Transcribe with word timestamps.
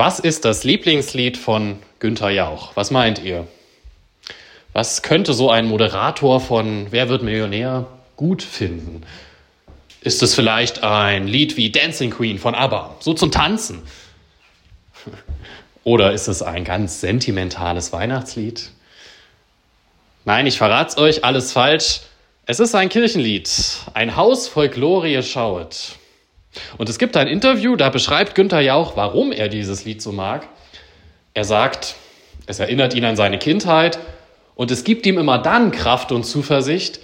Was 0.00 0.18
ist 0.18 0.46
das 0.46 0.64
Lieblingslied 0.64 1.36
von 1.36 1.78
Günther 1.98 2.30
Jauch? 2.30 2.74
Was 2.74 2.90
meint 2.90 3.22
ihr? 3.22 3.46
Was 4.72 5.02
könnte 5.02 5.34
so 5.34 5.50
ein 5.50 5.66
Moderator 5.66 6.40
von 6.40 6.86
Wer 6.88 7.10
wird 7.10 7.22
Millionär 7.22 7.86
gut 8.16 8.42
finden? 8.42 9.02
Ist 10.00 10.22
es 10.22 10.34
vielleicht 10.34 10.82
ein 10.82 11.26
Lied 11.26 11.58
wie 11.58 11.70
Dancing 11.70 12.12
Queen 12.12 12.38
von 12.38 12.54
ABBA, 12.54 12.96
so 13.00 13.12
zum 13.12 13.30
Tanzen? 13.30 13.82
Oder 15.84 16.14
ist 16.14 16.28
es 16.28 16.40
ein 16.40 16.64
ganz 16.64 17.02
sentimentales 17.02 17.92
Weihnachtslied? 17.92 18.70
Nein, 20.24 20.46
ich 20.46 20.56
verrat's 20.56 20.96
euch, 20.96 21.26
alles 21.26 21.52
falsch. 21.52 22.00
Es 22.46 22.58
ist 22.58 22.74
ein 22.74 22.88
Kirchenlied. 22.88 23.50
Ein 23.92 24.16
Haus 24.16 24.48
voll 24.48 24.70
Glorie 24.70 25.22
schauet. 25.22 25.98
Und 26.78 26.88
es 26.88 26.98
gibt 26.98 27.16
ein 27.16 27.28
Interview, 27.28 27.76
da 27.76 27.90
beschreibt 27.90 28.34
Günther 28.34 28.60
Jauch, 28.60 28.96
warum 28.96 29.32
er 29.32 29.48
dieses 29.48 29.84
Lied 29.84 30.02
so 30.02 30.12
mag. 30.12 30.48
Er 31.34 31.44
sagt, 31.44 31.94
es 32.46 32.58
erinnert 32.58 32.94
ihn 32.94 33.04
an 33.04 33.16
seine 33.16 33.38
Kindheit 33.38 33.98
und 34.56 34.70
es 34.70 34.84
gibt 34.84 35.06
ihm 35.06 35.18
immer 35.18 35.38
dann 35.38 35.70
Kraft 35.70 36.10
und 36.12 36.24
Zuversicht, 36.24 37.00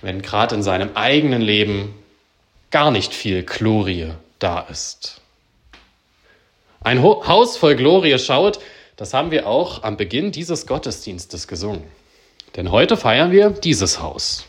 wenn 0.00 0.22
gerade 0.22 0.54
in 0.54 0.62
seinem 0.62 0.90
eigenen 0.94 1.42
Leben 1.42 1.94
gar 2.70 2.90
nicht 2.90 3.12
viel 3.12 3.42
Glorie 3.42 4.12
da 4.38 4.60
ist. 4.60 5.20
Ein 6.80 7.02
Haus 7.02 7.56
voll 7.56 7.74
Glorie 7.76 8.18
schaut, 8.18 8.60
das 8.96 9.14
haben 9.14 9.30
wir 9.30 9.46
auch 9.46 9.82
am 9.82 9.96
Beginn 9.96 10.32
dieses 10.32 10.66
Gottesdienstes 10.66 11.48
gesungen. 11.48 11.84
Denn 12.56 12.70
heute 12.70 12.96
feiern 12.96 13.30
wir 13.30 13.50
dieses 13.50 14.00
Haus. 14.00 14.47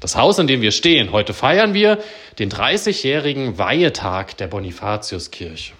Das 0.00 0.16
Haus, 0.16 0.38
in 0.38 0.46
dem 0.46 0.60
wir 0.60 0.70
stehen. 0.70 1.12
Heute 1.12 1.34
feiern 1.34 1.74
wir 1.74 1.98
den 2.38 2.50
30-jährigen 2.50 3.58
Weihetag 3.58 4.36
der 4.36 4.46
Bonifatiuskirche. 4.46 5.72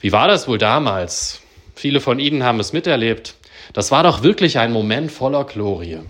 Wie 0.00 0.12
war 0.12 0.26
das 0.26 0.48
wohl 0.48 0.58
damals? 0.58 1.40
Viele 1.74 2.00
von 2.00 2.18
Ihnen 2.18 2.42
haben 2.42 2.58
es 2.58 2.72
miterlebt. 2.72 3.34
Das 3.72 3.90
war 3.90 4.02
doch 4.02 4.22
wirklich 4.22 4.58
ein 4.58 4.72
Moment 4.72 5.12
voller 5.12 5.44
Glorie. 5.44 6.00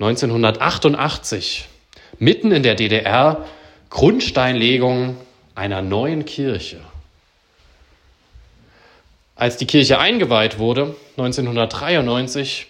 1988, 0.00 1.68
mitten 2.18 2.52
in 2.52 2.62
der 2.62 2.74
DDR, 2.74 3.46
Grundsteinlegung 3.90 5.16
einer 5.54 5.82
neuen 5.82 6.24
Kirche. 6.24 6.80
Als 9.34 9.56
die 9.56 9.66
Kirche 9.66 9.98
eingeweiht 9.98 10.58
wurde, 10.58 10.96
1993, 11.16 12.66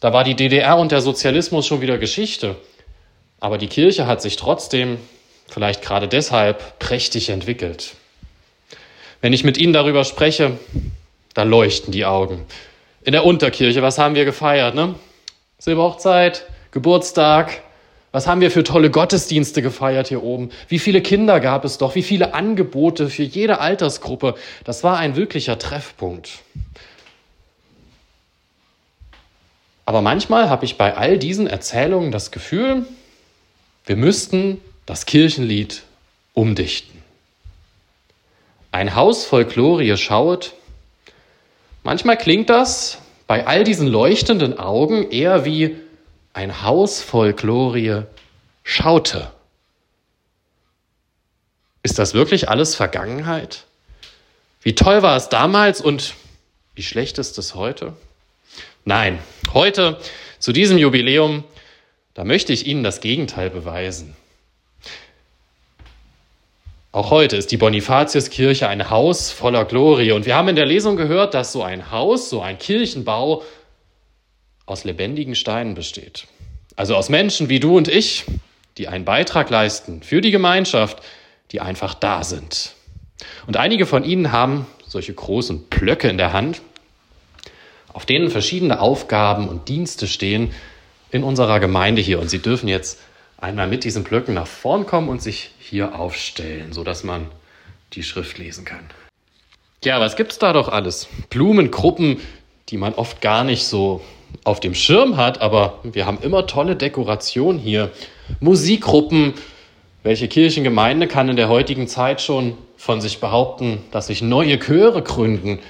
da 0.00 0.12
war 0.12 0.24
die 0.24 0.34
DDR 0.34 0.76
und 0.76 0.92
der 0.92 1.00
Sozialismus 1.00 1.66
schon 1.66 1.80
wieder 1.80 1.98
Geschichte. 1.98 2.56
Aber 3.40 3.58
die 3.58 3.68
Kirche 3.68 4.06
hat 4.06 4.22
sich 4.22 4.36
trotzdem, 4.36 4.98
vielleicht 5.48 5.82
gerade 5.82 6.08
deshalb, 6.08 6.78
prächtig 6.78 7.28
entwickelt. 7.28 7.94
Wenn 9.20 9.32
ich 9.32 9.44
mit 9.44 9.56
Ihnen 9.56 9.72
darüber 9.72 10.04
spreche, 10.04 10.58
da 11.34 11.42
leuchten 11.42 11.92
die 11.92 12.04
Augen. 12.04 12.44
In 13.02 13.12
der 13.12 13.24
Unterkirche, 13.24 13.82
was 13.82 13.98
haben 13.98 14.14
wir 14.14 14.24
gefeiert? 14.24 14.74
Ne? 14.74 14.94
Silberhochzeit, 15.58 16.46
Geburtstag, 16.70 17.62
was 18.12 18.26
haben 18.28 18.40
wir 18.40 18.52
für 18.52 18.62
tolle 18.62 18.90
Gottesdienste 18.90 19.60
gefeiert 19.60 20.06
hier 20.06 20.22
oben? 20.22 20.50
Wie 20.68 20.78
viele 20.78 21.02
Kinder 21.02 21.40
gab 21.40 21.64
es 21.64 21.78
doch? 21.78 21.96
Wie 21.96 22.02
viele 22.02 22.32
Angebote 22.32 23.08
für 23.08 23.24
jede 23.24 23.58
Altersgruppe? 23.58 24.36
Das 24.62 24.84
war 24.84 24.98
ein 24.98 25.16
wirklicher 25.16 25.58
Treffpunkt. 25.58 26.38
Aber 29.86 30.00
manchmal 30.00 30.48
habe 30.48 30.64
ich 30.64 30.78
bei 30.78 30.96
all 30.96 31.18
diesen 31.18 31.46
Erzählungen 31.46 32.10
das 32.10 32.30
Gefühl, 32.30 32.86
wir 33.86 33.96
müssten 33.96 34.60
das 34.86 35.06
Kirchenlied 35.06 35.82
umdichten. 36.32 37.02
Ein 38.72 38.94
Haus 38.94 39.24
voll 39.24 39.44
Glorie 39.44 39.96
schauet. 39.96 40.54
Manchmal 41.82 42.16
klingt 42.16 42.50
das 42.50 42.98
bei 43.26 43.46
all 43.46 43.64
diesen 43.64 43.86
leuchtenden 43.86 44.58
Augen 44.58 45.10
eher 45.10 45.44
wie 45.44 45.76
ein 46.32 46.62
Haus 46.62 47.00
voll 47.00 47.32
Glorie 47.34 48.02
schaute. 48.64 49.30
Ist 51.82 51.98
das 51.98 52.14
wirklich 52.14 52.48
alles 52.48 52.74
Vergangenheit? 52.74 53.64
Wie 54.62 54.74
toll 54.74 55.02
war 55.02 55.16
es 55.16 55.28
damals 55.28 55.80
und 55.80 56.14
wie 56.74 56.82
schlecht 56.82 57.18
ist 57.18 57.38
es 57.38 57.54
heute? 57.54 57.92
Nein, 58.86 59.18
heute 59.54 59.98
zu 60.38 60.52
diesem 60.52 60.76
Jubiläum, 60.76 61.44
da 62.12 62.22
möchte 62.22 62.52
ich 62.52 62.66
Ihnen 62.66 62.84
das 62.84 63.00
Gegenteil 63.00 63.48
beweisen. 63.48 64.14
Auch 66.92 67.10
heute 67.10 67.36
ist 67.36 67.50
die 67.50 67.56
Bonifatiuskirche 67.56 68.68
ein 68.68 68.90
Haus 68.90 69.30
voller 69.30 69.64
Glorie. 69.64 70.12
Und 70.12 70.26
wir 70.26 70.36
haben 70.36 70.48
in 70.48 70.54
der 70.54 70.66
Lesung 70.66 70.96
gehört, 70.96 71.32
dass 71.32 71.50
so 71.50 71.62
ein 71.62 71.90
Haus, 71.90 72.28
so 72.28 72.42
ein 72.42 72.58
Kirchenbau 72.58 73.42
aus 74.66 74.84
lebendigen 74.84 75.34
Steinen 75.34 75.74
besteht. 75.74 76.26
Also 76.76 76.94
aus 76.94 77.08
Menschen 77.08 77.48
wie 77.48 77.60
du 77.60 77.78
und 77.78 77.88
ich, 77.88 78.26
die 78.76 78.88
einen 78.88 79.06
Beitrag 79.06 79.48
leisten 79.48 80.02
für 80.02 80.20
die 80.20 80.30
Gemeinschaft, 80.30 81.02
die 81.52 81.60
einfach 81.60 81.94
da 81.94 82.22
sind. 82.22 82.74
Und 83.46 83.56
einige 83.56 83.86
von 83.86 84.04
ihnen 84.04 84.30
haben 84.30 84.66
solche 84.86 85.14
großen 85.14 85.70
Plöcke 85.70 86.08
in 86.08 86.18
der 86.18 86.34
Hand, 86.34 86.60
auf 87.94 88.04
denen 88.04 88.28
verschiedene 88.28 88.80
Aufgaben 88.80 89.48
und 89.48 89.68
Dienste 89.68 90.06
stehen 90.06 90.52
in 91.10 91.22
unserer 91.22 91.60
Gemeinde 91.60 92.02
hier. 92.02 92.20
Und 92.20 92.28
sie 92.28 92.40
dürfen 92.40 92.68
jetzt 92.68 93.00
einmal 93.38 93.68
mit 93.68 93.84
diesen 93.84 94.04
Blöcken 94.04 94.34
nach 94.34 94.48
vorn 94.48 94.84
kommen 94.84 95.08
und 95.08 95.22
sich 95.22 95.52
hier 95.58 95.98
aufstellen, 95.98 96.72
sodass 96.72 97.04
man 97.04 97.28
die 97.94 98.02
Schrift 98.02 98.36
lesen 98.36 98.64
kann. 98.64 98.84
Ja, 99.84 100.00
was 100.00 100.16
gibt's 100.16 100.38
da 100.38 100.52
doch 100.52 100.68
alles? 100.68 101.08
Blumengruppen, 101.30 102.20
die 102.68 102.78
man 102.78 102.94
oft 102.94 103.20
gar 103.20 103.44
nicht 103.44 103.64
so 103.64 104.02
auf 104.42 104.58
dem 104.58 104.74
Schirm 104.74 105.16
hat, 105.16 105.40
aber 105.40 105.78
wir 105.84 106.04
haben 106.06 106.18
immer 106.20 106.46
tolle 106.46 106.74
Dekoration 106.74 107.58
hier. 107.58 107.90
Musikgruppen. 108.40 109.34
Welche 110.02 110.26
Kirchengemeinde 110.26 111.06
kann 111.06 111.28
in 111.28 111.36
der 111.36 111.48
heutigen 111.48 111.86
Zeit 111.86 112.20
schon 112.20 112.58
von 112.76 113.00
sich 113.00 113.20
behaupten, 113.20 113.82
dass 113.90 114.08
sich 114.08 114.20
neue 114.20 114.58
Chöre 114.58 115.02
gründen? 115.02 115.60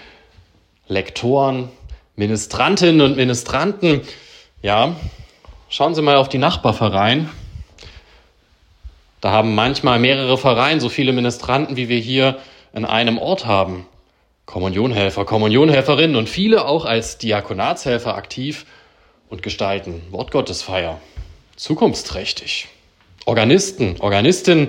Lektoren, 0.89 1.69
Ministrantinnen 2.17 3.01
und 3.01 3.17
Ministranten. 3.17 4.03
Ja, 4.63 4.95
schauen 5.69 5.95
Sie 5.95 6.03
mal 6.03 6.17
auf 6.17 6.29
die 6.29 6.39
Nachbarverein. 6.39 7.29
Da 9.21 9.33
haben 9.33 9.55
manchmal 9.55 9.99
mehrere 9.99 10.39
Vereine 10.39 10.81
so 10.81 10.89
viele 10.89 11.13
Ministranten, 11.13 11.77
wie 11.77 11.89
wir 11.89 11.99
hier 11.99 12.39
in 12.73 12.85
einem 12.85 13.19
Ort 13.19 13.47
haben. 13.47 13.87
Kommunionhelfer, 14.47 15.25
Kommunionhelferinnen 15.25 16.17
und 16.17 16.29
viele 16.29 16.67
auch 16.67 16.85
als 16.85 17.19
Diakonatshelfer 17.19 18.15
aktiv 18.15 18.67
und 19.29 19.43
gestalten 19.43 20.03
Wortgottesfeier. 20.11 21.01
Zukunftsträchtig. 21.57 22.69
Organisten, 23.25 23.97
Organistinnen, 24.01 24.69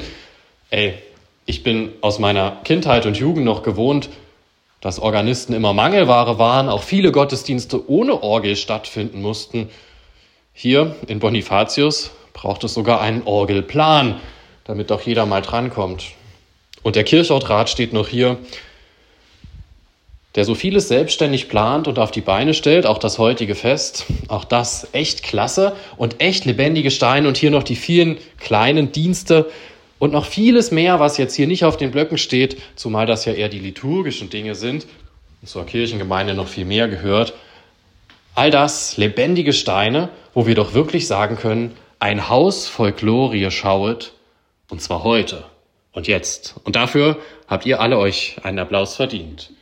ey, 0.70 0.94
ich 1.46 1.62
bin 1.62 1.92
aus 2.02 2.18
meiner 2.18 2.62
Kindheit 2.64 3.06
und 3.06 3.18
Jugend 3.18 3.46
noch 3.46 3.62
gewohnt, 3.62 4.10
dass 4.86 5.00
Organisten 5.00 5.54
immer 5.54 5.74
Mangelware 5.74 6.38
waren, 6.38 6.70
auch 6.70 6.84
viele 6.84 7.12
Gottesdienste 7.12 7.90
ohne 7.90 8.22
Orgel 8.22 8.56
stattfinden 8.56 9.20
mussten. 9.20 9.70
Hier 10.54 10.96
in 11.08 11.18
Bonifatius 11.18 12.12
braucht 12.34 12.64
es 12.64 12.76
sogar 12.76 13.02
einen 13.02 13.24
Orgelplan, 13.24 14.22
damit 14.64 14.92
doch 14.92 15.02
jeder 15.02 15.26
mal 15.26 15.42
drankommt. 15.42 16.12
Und 16.84 16.96
der 16.96 17.04
Kirchortrat 17.04 17.68
steht 17.68 17.94
noch 17.94 18.08
hier 18.08 18.38
der 20.36 20.46
so 20.46 20.54
vieles 20.54 20.90
selbstständig 20.90 21.50
plant 21.50 21.88
und 21.88 21.98
auf 21.98 22.12
die 22.12 22.22
Beine 22.22 22.54
stellt, 22.54 22.86
auch 22.86 22.98
das 23.00 23.18
heutige 23.18 23.56
Fest, 23.56 24.06
auch 24.28 24.44
das 24.44 24.90
echt 24.92 25.24
klasse 25.24 25.76
und 25.98 26.22
echt 26.22 26.46
lebendige 26.46 26.92
Steine 26.92 27.28
und 27.28 27.38
hier 27.38 27.52
noch 27.52 27.64
die 27.64 27.78
vielen 27.78 28.18
kleinen 28.38 28.92
Dienste 28.92 29.50
und 30.06 30.12
noch 30.12 30.26
vieles 30.26 30.70
mehr, 30.70 31.00
was 31.00 31.18
jetzt 31.18 31.34
hier 31.34 31.48
nicht 31.48 31.66
auf 31.66 31.78
den 31.78 31.90
Blöcken 31.90 32.20
steht, 32.20 32.62
zumal 32.76 33.08
das 33.08 33.26
ja 33.26 33.34
eher 33.34 33.50
die 33.50 33.60
liturgischen 33.60 34.30
Dinge 34.30 34.54
sind 34.54 34.86
und 35.42 35.48
zur 35.48 35.66
Kirchengemeinde 35.66 36.36
noch 36.36 36.48
viel 36.48 36.66
mehr 36.66 36.88
gehört. 36.88 37.34
All 38.36 38.52
das 38.52 38.98
lebendige 38.98 39.52
Steine, 39.52 40.10
wo 40.36 40.46
wir 40.46 40.54
doch 40.54 40.76
wirklich 40.76 41.08
sagen 41.08 41.38
können, 41.38 41.76
ein 41.98 42.30
Haus 42.30 42.68
voll 42.68 42.92
Glorie 42.92 43.50
schauet, 43.50 44.14
und 44.70 44.80
zwar 44.80 45.04
heute 45.04 45.44
und 45.92 46.08
jetzt. 46.08 46.54
Und 46.64 46.76
dafür 46.76 47.18
habt 47.48 47.66
ihr 47.66 47.82
alle 47.82 47.98
euch 47.98 48.38
einen 48.44 48.60
Applaus 48.60 48.96
verdient. 48.96 49.54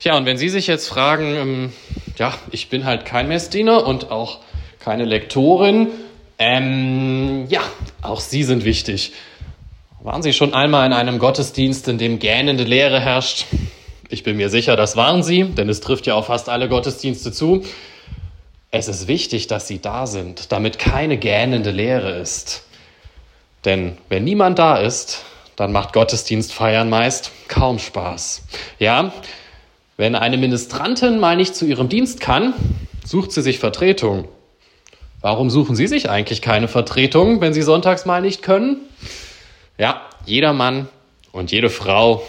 Tja, 0.00 0.16
und 0.16 0.24
wenn 0.24 0.38
Sie 0.38 0.48
sich 0.48 0.66
jetzt 0.66 0.88
fragen, 0.88 1.34
ähm, 1.36 1.72
ja, 2.16 2.32
ich 2.50 2.70
bin 2.70 2.86
halt 2.86 3.04
kein 3.04 3.28
Messdiener 3.28 3.86
und 3.86 4.10
auch 4.10 4.38
keine 4.78 5.04
Lektorin, 5.04 5.88
ähm, 6.38 7.44
ja, 7.50 7.60
auch 8.00 8.20
Sie 8.20 8.42
sind 8.42 8.64
wichtig. 8.64 9.12
Waren 10.02 10.22
Sie 10.22 10.32
schon 10.32 10.54
einmal 10.54 10.86
in 10.86 10.94
einem 10.94 11.18
Gottesdienst, 11.18 11.86
in 11.88 11.98
dem 11.98 12.18
gähnende 12.18 12.64
Lehre 12.64 12.98
herrscht? 12.98 13.44
Ich 14.08 14.22
bin 14.22 14.38
mir 14.38 14.48
sicher, 14.48 14.74
das 14.74 14.96
waren 14.96 15.22
Sie, 15.22 15.44
denn 15.44 15.68
es 15.68 15.82
trifft 15.82 16.06
ja 16.06 16.14
auf 16.14 16.26
fast 16.28 16.48
alle 16.48 16.70
Gottesdienste 16.70 17.30
zu. 17.30 17.62
Es 18.70 18.88
ist 18.88 19.06
wichtig, 19.06 19.48
dass 19.48 19.68
sie 19.68 19.82
da 19.82 20.06
sind, 20.06 20.50
damit 20.50 20.78
keine 20.78 21.18
gähnende 21.18 21.72
Leere 21.72 22.12
ist. 22.12 22.64
Denn 23.66 23.98
wenn 24.08 24.24
niemand 24.24 24.58
da 24.58 24.78
ist, 24.78 25.24
dann 25.56 25.72
macht 25.72 25.92
Gottesdienst 25.92 26.54
feiern 26.54 26.88
meist 26.88 27.32
kaum 27.48 27.78
Spaß. 27.78 28.44
Ja, 28.78 29.12
wenn 30.00 30.14
eine 30.14 30.38
Ministrantin 30.38 31.18
mal 31.18 31.36
nicht 31.36 31.54
zu 31.54 31.66
ihrem 31.66 31.90
Dienst 31.90 32.20
kann, 32.20 32.54
sucht 33.04 33.32
sie 33.32 33.42
sich 33.42 33.58
Vertretung. 33.58 34.28
Warum 35.20 35.50
suchen 35.50 35.76
Sie 35.76 35.86
sich 35.86 36.08
eigentlich 36.08 36.40
keine 36.40 36.68
Vertretung, 36.68 37.42
wenn 37.42 37.52
Sie 37.52 37.60
sonntags 37.60 38.06
mal 38.06 38.22
nicht 38.22 38.40
können? 38.40 38.78
Ja, 39.76 40.00
jeder 40.24 40.54
Mann 40.54 40.88
und 41.32 41.52
jede 41.52 41.68
Frau 41.68 42.22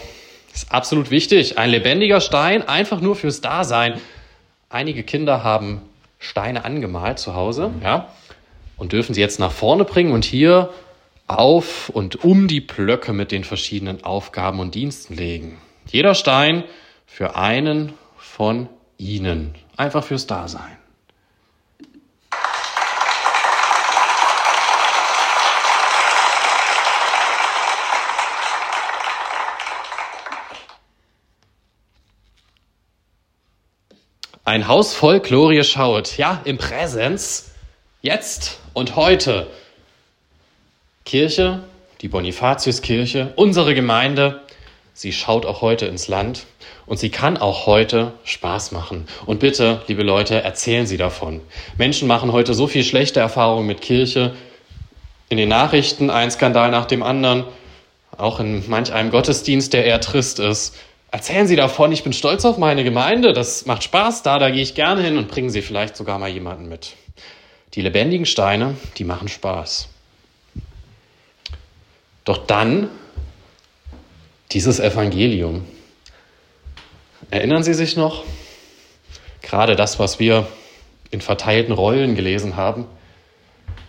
ist 0.52 0.70
absolut 0.70 1.10
wichtig. 1.10 1.56
Ein 1.56 1.70
lebendiger 1.70 2.20
Stein, 2.20 2.68
einfach 2.68 3.00
nur 3.00 3.16
fürs 3.16 3.40
Dasein. 3.40 3.98
Einige 4.68 5.02
Kinder 5.02 5.42
haben 5.42 5.80
Steine 6.18 6.66
angemalt 6.66 7.18
zu 7.18 7.34
Hause, 7.34 7.70
ja, 7.82 8.08
und 8.76 8.92
dürfen 8.92 9.14
sie 9.14 9.22
jetzt 9.22 9.40
nach 9.40 9.50
vorne 9.50 9.86
bringen 9.86 10.12
und 10.12 10.26
hier 10.26 10.68
auf 11.26 11.88
und 11.88 12.22
um 12.22 12.48
die 12.48 12.60
Blöcke 12.60 13.14
mit 13.14 13.32
den 13.32 13.44
verschiedenen 13.44 14.04
Aufgaben 14.04 14.60
und 14.60 14.74
Diensten 14.74 15.16
legen. 15.16 15.56
Jeder 15.86 16.14
Stein 16.14 16.64
für 17.06 17.36
einen 17.36 17.94
von 18.16 18.68
ihnen. 18.98 19.54
Einfach 19.76 20.04
fürs 20.04 20.26
Dasein. 20.26 20.76
Ein 34.44 34.68
Haus 34.68 34.92
voll 34.92 35.20
Glorie 35.20 35.62
schaut. 35.62 36.18
Ja, 36.18 36.42
im 36.44 36.58
Präsens. 36.58 37.52
Jetzt 38.02 38.58
und 38.74 38.96
heute. 38.96 39.46
Kirche, 41.04 41.62
die 42.00 42.08
Bonifatiuskirche, 42.08 43.32
unsere 43.36 43.74
Gemeinde, 43.74 44.42
sie 44.94 45.12
schaut 45.12 45.46
auch 45.46 45.60
heute 45.62 45.86
ins 45.86 46.08
Land 46.08 46.46
und 46.86 46.98
sie 46.98 47.10
kann 47.10 47.36
auch 47.36 47.66
heute 47.66 48.12
Spaß 48.24 48.72
machen. 48.72 49.06
Und 49.26 49.40
bitte, 49.40 49.82
liebe 49.86 50.02
Leute, 50.02 50.42
erzählen 50.42 50.86
Sie 50.86 50.96
davon. 50.96 51.40
Menschen 51.78 52.08
machen 52.08 52.32
heute 52.32 52.54
so 52.54 52.66
viel 52.66 52.84
schlechte 52.84 53.20
Erfahrungen 53.20 53.66
mit 53.66 53.80
Kirche. 53.80 54.34
In 55.28 55.38
den 55.38 55.48
Nachrichten 55.48 56.10
ein 56.10 56.30
Skandal 56.30 56.70
nach 56.70 56.86
dem 56.86 57.02
anderen, 57.02 57.44
auch 58.16 58.40
in 58.40 58.68
manch 58.68 58.92
einem 58.92 59.10
Gottesdienst, 59.10 59.72
der 59.72 59.84
eher 59.84 60.00
trist 60.00 60.38
ist. 60.38 60.76
Erzählen 61.10 61.46
Sie 61.46 61.56
davon, 61.56 61.92
ich 61.92 62.04
bin 62.04 62.12
stolz 62.12 62.44
auf 62.44 62.58
meine 62.58 62.84
Gemeinde, 62.84 63.32
das 63.32 63.66
macht 63.66 63.84
Spaß 63.84 64.22
da, 64.22 64.38
da 64.38 64.50
gehe 64.50 64.62
ich 64.62 64.74
gerne 64.74 65.02
hin 65.02 65.18
und 65.18 65.28
bringen 65.28 65.50
Sie 65.50 65.62
vielleicht 65.62 65.96
sogar 65.96 66.18
mal 66.18 66.30
jemanden 66.30 66.68
mit. 66.68 66.94
Die 67.74 67.80
lebendigen 67.80 68.26
Steine, 68.26 68.76
die 68.98 69.04
machen 69.04 69.28
Spaß. 69.28 69.88
Doch 72.24 72.38
dann 72.38 72.88
dieses 74.52 74.80
Evangelium. 74.80 75.64
Erinnern 77.30 77.62
Sie 77.62 77.74
sich 77.74 77.96
noch? 77.96 78.24
Gerade 79.40 79.76
das, 79.76 79.98
was 79.98 80.18
wir 80.18 80.46
in 81.10 81.20
verteilten 81.20 81.72
Rollen 81.72 82.14
gelesen 82.14 82.56
haben. 82.56 82.86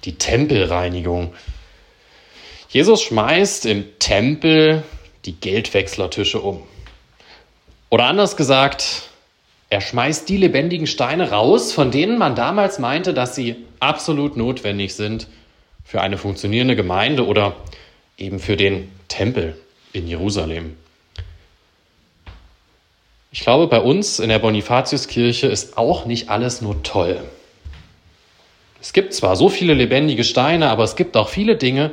Die 0.06 0.18
Tempelreinigung. 0.18 1.34
Jesus 2.70 3.02
schmeißt 3.02 3.66
im 3.66 4.00
Tempel 4.00 4.84
die 5.26 5.34
Geldwechslertische 5.34 6.42
um. 6.42 6.64
Oder 7.90 8.06
anders 8.06 8.36
gesagt, 8.36 9.10
er 9.70 9.82
schmeißt 9.82 10.28
die 10.28 10.38
lebendigen 10.38 10.88
Steine 10.88 11.32
raus, 11.32 11.72
von 11.72 11.92
denen 11.92 12.18
man 12.18 12.36
damals 12.36 12.80
meinte, 12.80 13.14
dass 13.14 13.36
sie 13.36 13.56
absolut 13.80 14.38
notwendig 14.38 14.96
sind 14.96 15.28
für 15.84 16.02
eine 16.02 16.18
funktionierende 16.18 16.76
Gemeinde 16.76 17.26
oder 17.26 17.56
eben 18.18 18.40
für 18.40 18.58
den 18.58 18.92
Tempel 19.08 19.58
in 19.94 20.08
Jerusalem. 20.08 20.76
Ich 23.32 23.40
glaube, 23.40 23.68
bei 23.68 23.80
uns 23.80 24.20
in 24.20 24.30
der 24.30 24.40
Bonifatiuskirche 24.40 25.48
ist 25.48 25.78
auch 25.78 26.06
nicht 26.06 26.30
alles 26.30 26.62
nur 26.62 26.84
toll. 26.84 27.24
Es 28.82 28.94
gibt 28.94 29.14
zwar 29.14 29.36
so 29.36 29.50
viele 29.50 29.74
lebendige 29.74 30.24
Steine, 30.24 30.70
aber 30.70 30.84
es 30.84 30.96
gibt 30.96 31.16
auch 31.16 31.30
viele 31.30 31.56
Dinge, 31.56 31.92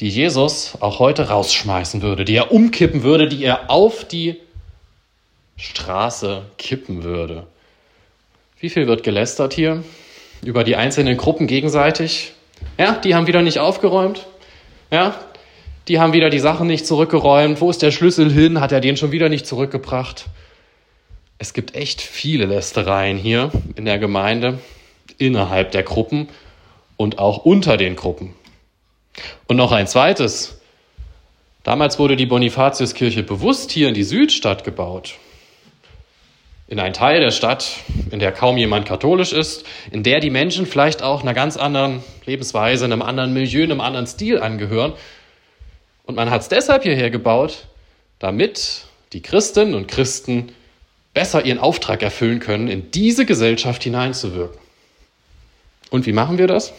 die 0.00 0.08
Jesus 0.08 0.74
auch 0.80 1.00
heute 1.00 1.28
rausschmeißen 1.28 2.02
würde, 2.02 2.24
die 2.24 2.36
er 2.36 2.52
umkippen 2.52 3.02
würde, 3.02 3.28
die 3.28 3.44
er 3.44 3.70
auf 3.70 4.04
die 4.06 4.40
Straße 5.56 6.42
kippen 6.56 7.02
würde. 7.02 7.46
Wie 8.58 8.70
viel 8.70 8.86
wird 8.86 9.02
gelästert 9.02 9.54
hier 9.54 9.84
über 10.42 10.64
die 10.64 10.76
einzelnen 10.76 11.16
Gruppen 11.16 11.46
gegenseitig? 11.46 12.32
Ja, 12.78 12.92
die 12.92 13.14
haben 13.14 13.26
wieder 13.26 13.42
nicht 13.42 13.58
aufgeräumt. 13.58 14.26
Ja, 14.90 15.14
die 15.88 16.00
haben 16.00 16.12
wieder 16.12 16.30
die 16.30 16.38
Sachen 16.38 16.66
nicht 16.66 16.86
zurückgeräumt. 16.86 17.60
Wo 17.60 17.70
ist 17.70 17.82
der 17.82 17.90
Schlüssel 17.90 18.32
hin? 18.32 18.60
Hat 18.60 18.72
er 18.72 18.80
den 18.80 18.96
schon 18.96 19.12
wieder 19.12 19.28
nicht 19.28 19.46
zurückgebracht? 19.46 20.26
Es 21.38 21.52
gibt 21.52 21.74
echt 21.74 22.00
viele 22.00 22.46
Lästereien 22.46 23.18
hier 23.18 23.50
in 23.76 23.84
der 23.84 23.98
Gemeinde, 23.98 24.60
innerhalb 25.18 25.72
der 25.72 25.82
Gruppen 25.82 26.28
und 26.96 27.18
auch 27.18 27.44
unter 27.44 27.76
den 27.76 27.96
Gruppen. 27.96 28.34
Und 29.46 29.56
noch 29.56 29.72
ein 29.72 29.86
zweites. 29.86 30.60
Damals 31.62 31.98
wurde 31.98 32.16
die 32.16 32.26
Bonifatiuskirche 32.26 33.22
bewusst 33.22 33.70
hier 33.70 33.88
in 33.88 33.94
die 33.94 34.04
Südstadt 34.04 34.64
gebaut. 34.64 35.14
In 36.66 36.80
einen 36.80 36.94
Teil 36.94 37.20
der 37.20 37.30
Stadt, 37.30 37.80
in 38.10 38.20
der 38.20 38.32
kaum 38.32 38.56
jemand 38.56 38.86
katholisch 38.86 39.32
ist, 39.32 39.66
in 39.90 40.02
der 40.02 40.20
die 40.20 40.30
Menschen 40.30 40.66
vielleicht 40.66 41.02
auch 41.02 41.22
einer 41.22 41.34
ganz 41.34 41.58
anderen 41.58 42.02
Lebensweise, 42.24 42.86
einem 42.86 43.02
anderen 43.02 43.34
Milieu, 43.34 43.64
einem 43.64 43.80
anderen 43.80 44.06
Stil 44.06 44.40
angehören 44.40 44.94
und 46.04 46.14
man 46.14 46.30
hat 46.30 46.42
es 46.42 46.48
deshalb 46.48 46.82
hierher 46.82 47.10
gebaut, 47.10 47.66
damit 48.18 48.84
die 49.12 49.22
Christinnen 49.22 49.74
und 49.74 49.88
Christen 49.88 50.52
besser 51.14 51.44
ihren 51.44 51.58
Auftrag 51.58 52.02
erfüllen 52.02 52.40
können, 52.40 52.68
in 52.68 52.90
diese 52.90 53.24
Gesellschaft 53.24 53.82
hineinzuwirken. 53.84 54.58
Und 55.90 56.06
wie 56.06 56.12
machen 56.12 56.38
wir 56.38 56.46
das? 56.46 56.72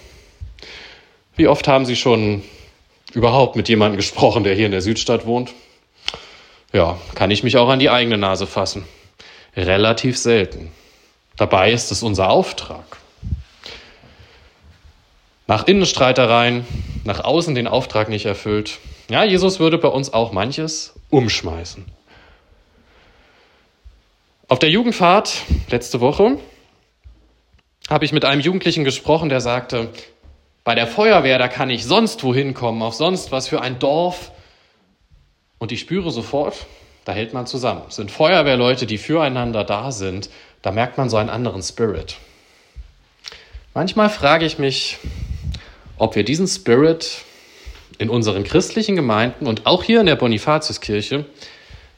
Wie 1.36 1.48
oft 1.48 1.68
haben 1.68 1.86
Sie 1.86 1.96
schon 1.96 2.44
überhaupt 3.14 3.56
mit 3.56 3.70
jemandem 3.70 3.98
gesprochen, 3.98 4.44
der 4.44 4.56
hier 4.56 4.66
in 4.66 4.72
der 4.72 4.82
Südstadt 4.82 5.26
wohnt? 5.26 5.54
Ja, 6.74 7.00
kann 7.16 7.32
ich 7.32 7.44
mich 7.44 7.58
auch 7.58 7.70
an 7.70 7.80
die 7.80 7.90
eigene 7.90 8.18
Nase 8.18 8.48
fassen. 8.48 8.86
Relativ 9.56 10.18
selten. 10.18 10.72
Dabei 11.38 11.72
ist 11.72 11.92
es 11.92 12.04
unser 12.04 12.30
Auftrag. 12.30 12.98
Nach 15.48 15.68
Innenstreitereien, 15.68 16.66
nach 17.06 17.24
außen 17.24 17.56
den 17.56 17.68
Auftrag 17.68 18.10
nicht 18.10 18.26
erfüllt, 18.26 18.80
ja, 19.10 19.24
Jesus 19.24 19.60
würde 19.60 19.78
bei 19.78 19.88
uns 19.88 20.14
auch 20.14 20.32
manches 20.32 20.94
umschmeißen. 21.10 21.86
Auf 24.48 24.60
der 24.60 24.70
Jugendfahrt 24.70 25.42
letzte 25.70 26.02
Woche 26.02 26.38
habe 27.90 28.06
ich 28.06 28.12
mit 28.12 28.26
einem 28.26 28.42
Jugendlichen 28.42 28.84
gesprochen, 28.84 29.30
der 29.30 29.42
sagte, 29.42 29.90
bei 30.64 30.76
der 30.76 30.88
Feuerwehr, 30.88 31.38
da 31.38 31.48
kann 31.48 31.70
ich 31.70 31.86
sonst 31.86 32.24
wohin 32.24 32.54
kommen, 32.54 32.82
auf 32.82 32.96
sonst 32.96 33.32
was 33.32 33.48
für 33.48 33.62
ein 33.62 33.78
Dorf. 33.80 34.32
Und 35.60 35.72
ich 35.72 35.80
spüre 35.80 36.12
sofort, 36.12 36.66
da 37.06 37.12
hält 37.12 37.34
man 37.34 37.46
zusammen. 37.46 37.84
Es 37.88 37.96
sind 37.96 38.10
Feuerwehrleute, 38.10 38.88
die 38.88 38.98
füreinander 38.98 39.64
da 39.64 39.92
sind. 39.92 40.30
Da 40.64 40.72
merkt 40.72 40.98
man 40.98 41.10
so 41.10 41.18
einen 41.18 41.30
anderen 41.30 41.62
Spirit. 41.62 42.18
Manchmal 43.76 44.10
frage 44.10 44.46
ich 44.46 44.58
mich, 44.58 44.98
ob 45.98 46.16
wir 46.16 46.24
diesen 46.24 46.48
Spirit 46.48 47.24
in 48.00 48.10
unseren 48.10 48.44
christlichen 48.44 48.96
Gemeinden 48.96 49.48
und 49.48 49.66
auch 49.66 49.84
hier 49.84 50.00
in 50.00 50.06
der 50.06 50.16
Bonifatiuskirche 50.16 51.26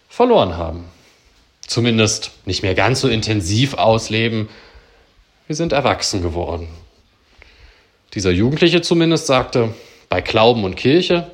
verloren 0.09 0.57
haben. 0.57 0.85
Zumindest 1.61 2.31
nicht 2.45 2.63
mehr 2.63 2.75
ganz 2.75 3.01
so 3.01 3.09
intensiv 3.09 3.73
ausleben. 3.73 4.49
Wir 5.47 5.55
sind 5.55 5.73
erwachsen 5.73 6.21
geworden. 6.21 6.67
Dieser 8.13 8.31
Jugendliche 8.31 8.81
zumindest 8.81 9.27
sagte, 9.27 9.73
bei 10.09 10.21
Glauben 10.21 10.63
und 10.63 10.75
Kirche 10.75 11.29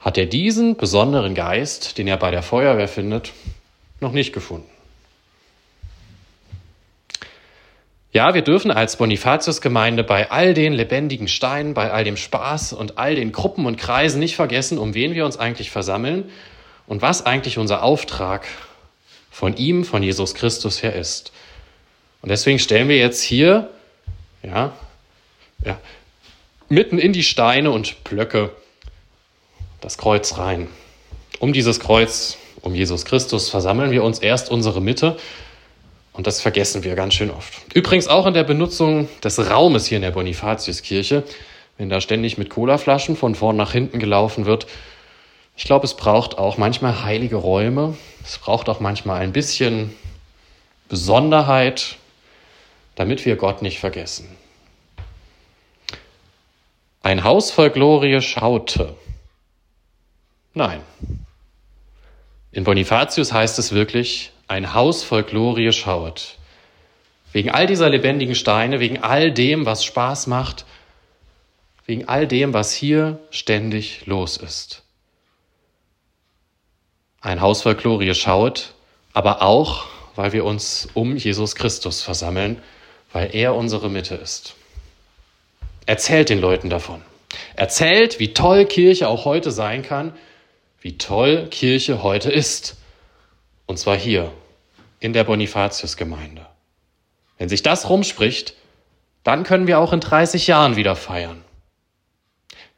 hat 0.00 0.18
er 0.18 0.26
diesen 0.26 0.76
besonderen 0.76 1.34
Geist, 1.34 1.98
den 1.98 2.08
er 2.08 2.16
bei 2.16 2.30
der 2.30 2.42
Feuerwehr 2.42 2.88
findet, 2.88 3.32
noch 4.00 4.12
nicht 4.12 4.32
gefunden. 4.32 4.73
Ja, 8.14 8.32
wir 8.32 8.42
dürfen 8.42 8.70
als 8.70 8.94
Bonifatiusgemeinde 8.96 10.04
bei 10.04 10.30
all 10.30 10.54
den 10.54 10.72
lebendigen 10.72 11.26
Steinen, 11.26 11.74
bei 11.74 11.90
all 11.90 12.04
dem 12.04 12.16
Spaß 12.16 12.72
und 12.72 12.96
all 12.96 13.16
den 13.16 13.32
Gruppen 13.32 13.66
und 13.66 13.76
Kreisen 13.76 14.20
nicht 14.20 14.36
vergessen, 14.36 14.78
um 14.78 14.94
wen 14.94 15.14
wir 15.14 15.24
uns 15.26 15.36
eigentlich 15.36 15.72
versammeln 15.72 16.30
und 16.86 17.02
was 17.02 17.26
eigentlich 17.26 17.58
unser 17.58 17.82
Auftrag 17.82 18.46
von 19.32 19.56
ihm, 19.56 19.84
von 19.84 20.04
Jesus 20.04 20.34
Christus 20.34 20.84
her 20.84 20.94
ist. 20.94 21.32
Und 22.22 22.28
deswegen 22.28 22.60
stellen 22.60 22.88
wir 22.88 22.98
jetzt 22.98 23.20
hier, 23.20 23.68
ja, 24.44 24.72
ja, 25.64 25.80
mitten 26.68 27.00
in 27.00 27.12
die 27.12 27.24
Steine 27.24 27.72
und 27.72 28.04
Blöcke 28.04 28.50
das 29.80 29.98
Kreuz 29.98 30.38
rein. 30.38 30.68
Um 31.40 31.52
dieses 31.52 31.80
Kreuz, 31.80 32.38
um 32.60 32.76
Jesus 32.76 33.06
Christus 33.06 33.50
versammeln 33.50 33.90
wir 33.90 34.04
uns 34.04 34.20
erst 34.20 34.52
unsere 34.52 34.80
Mitte 34.80 35.16
Und 36.14 36.28
das 36.28 36.40
vergessen 36.40 36.84
wir 36.84 36.94
ganz 36.94 37.14
schön 37.14 37.30
oft. 37.30 37.52
Übrigens 37.74 38.06
auch 38.06 38.26
in 38.26 38.34
der 38.34 38.44
Benutzung 38.44 39.08
des 39.22 39.50
Raumes 39.50 39.86
hier 39.86 39.96
in 39.96 40.02
der 40.02 40.12
Bonifatiuskirche, 40.12 41.24
wenn 41.76 41.90
da 41.90 42.00
ständig 42.00 42.38
mit 42.38 42.50
Colaflaschen 42.50 43.16
von 43.16 43.34
vorn 43.34 43.56
nach 43.56 43.72
hinten 43.72 43.98
gelaufen 43.98 44.46
wird. 44.46 44.68
Ich 45.56 45.64
glaube, 45.64 45.84
es 45.84 45.94
braucht 45.94 46.38
auch 46.38 46.56
manchmal 46.56 47.02
heilige 47.02 47.34
Räume. 47.34 47.96
Es 48.22 48.38
braucht 48.38 48.68
auch 48.68 48.78
manchmal 48.78 49.22
ein 49.22 49.32
bisschen 49.32 49.92
Besonderheit, 50.88 51.96
damit 52.94 53.26
wir 53.26 53.34
Gott 53.34 53.60
nicht 53.60 53.80
vergessen. 53.80 54.28
Ein 57.02 57.24
Haus 57.24 57.50
voll 57.50 57.70
Glorie 57.70 58.20
schaute. 58.20 58.94
Nein. 60.54 60.80
In 62.52 62.62
Bonifatius 62.62 63.32
heißt 63.32 63.58
es 63.58 63.72
wirklich, 63.72 64.30
ein 64.54 64.72
Haus 64.72 65.02
voll 65.02 65.24
Glorie 65.24 65.72
schaut. 65.72 66.36
Wegen 67.32 67.50
all 67.50 67.66
dieser 67.66 67.90
lebendigen 67.90 68.36
Steine, 68.36 68.78
wegen 68.78 69.02
all 69.02 69.32
dem, 69.32 69.66
was 69.66 69.84
Spaß 69.84 70.28
macht, 70.28 70.64
wegen 71.86 72.06
all 72.06 72.28
dem, 72.28 72.54
was 72.54 72.72
hier 72.72 73.18
ständig 73.30 74.06
los 74.06 74.36
ist. 74.36 74.82
Ein 77.20 77.40
Haus 77.40 77.62
voll 77.62 77.74
Glorie 77.74 78.14
schaut, 78.14 78.74
aber 79.12 79.42
auch, 79.42 79.86
weil 80.14 80.32
wir 80.32 80.44
uns 80.44 80.86
um 80.94 81.16
Jesus 81.16 81.56
Christus 81.56 82.02
versammeln, 82.02 82.62
weil 83.12 83.34
er 83.34 83.56
unsere 83.56 83.90
Mitte 83.90 84.14
ist. 84.14 84.54
Erzählt 85.84 86.28
den 86.28 86.40
Leuten 86.40 86.70
davon. 86.70 87.02
Erzählt, 87.56 88.20
wie 88.20 88.32
toll 88.32 88.66
Kirche 88.66 89.08
auch 89.08 89.24
heute 89.24 89.50
sein 89.50 89.82
kann, 89.82 90.14
wie 90.80 90.96
toll 90.96 91.48
Kirche 91.50 92.04
heute 92.04 92.30
ist. 92.30 92.76
Und 93.66 93.80
zwar 93.80 93.96
hier, 93.96 94.30
in 95.00 95.12
der 95.12 95.24
Bonifatiusgemeinde. 95.24 96.46
Wenn 97.38 97.48
sich 97.48 97.62
das 97.62 97.88
rumspricht, 97.88 98.54
dann 99.22 99.42
können 99.42 99.66
wir 99.66 99.78
auch 99.78 99.92
in 99.92 100.00
30 100.00 100.46
Jahren 100.46 100.76
wieder 100.76 100.96
feiern. 100.96 101.44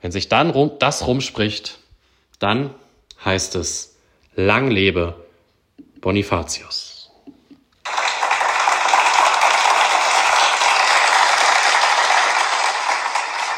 Wenn 0.01 0.13
sich 0.13 0.29
dann 0.29 0.53
das 0.79 1.07
rumspricht, 1.07 1.79
dann 2.39 2.75
heißt 3.25 3.57
es, 3.57 3.97
lang 4.35 4.71
lebe 4.71 5.27
Bonifatius. 6.01 6.96